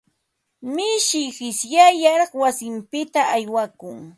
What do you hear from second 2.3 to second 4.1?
wasinpita aywakun.